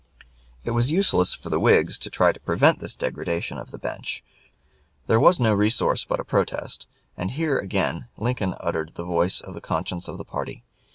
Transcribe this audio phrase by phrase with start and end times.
[0.63, 4.23] It was useless for the Whigs to try to prevent this degradation of the bench.
[5.05, 9.53] There was no resource but a protest, and here again Lincoln uttered the voice of
[9.53, 10.63] the conscience of the party.